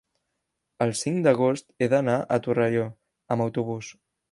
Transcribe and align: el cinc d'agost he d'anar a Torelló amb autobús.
el 0.85 0.93
cinc 1.01 1.19
d'agost 1.27 1.69
he 1.85 1.91
d'anar 1.93 2.17
a 2.21 2.41
Torelló 2.49 2.89
amb 3.37 3.49
autobús. 3.49 3.95